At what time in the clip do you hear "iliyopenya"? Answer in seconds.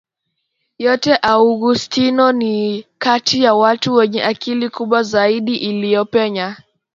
5.55-6.57